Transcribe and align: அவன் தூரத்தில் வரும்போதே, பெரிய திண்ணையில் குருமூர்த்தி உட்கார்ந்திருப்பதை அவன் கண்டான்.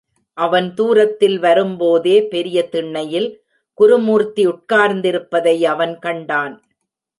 அவன் 0.37 0.73
தூரத்தில் 0.73 1.39
வரும்போதே, 1.39 2.15
பெரிய 2.27 2.69
திண்ணையில் 2.69 3.29
குருமூர்த்தி 3.77 4.43
உட்கார்ந்திருப்பதை 4.47 5.55
அவன் 5.63 5.99
கண்டான். 5.99 6.55